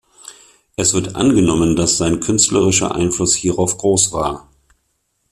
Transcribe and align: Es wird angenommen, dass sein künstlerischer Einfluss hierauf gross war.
Es 0.77 0.95
wird 0.95 1.15
angenommen, 1.15 1.75
dass 1.75 1.99
sein 1.99 2.21
künstlerischer 2.21 2.95
Einfluss 2.95 3.35
hierauf 3.35 3.77
gross 3.77 4.11
war. 4.11 4.49